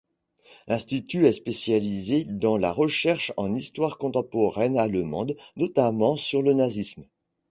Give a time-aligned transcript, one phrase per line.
[0.67, 7.05] L'institut est spécialisé dans la recherche en histoire contemporaine allemande, notamment sur le nazisme.